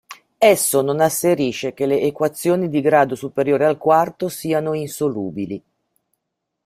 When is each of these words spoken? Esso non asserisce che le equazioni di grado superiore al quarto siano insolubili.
Esso 0.39 0.81
non 0.81 0.99
asserisce 0.99 1.75
che 1.75 1.85
le 1.85 2.01
equazioni 2.01 2.69
di 2.69 2.81
grado 2.81 3.13
superiore 3.13 3.65
al 3.67 3.77
quarto 3.77 4.29
siano 4.29 4.73
insolubili. 4.73 5.63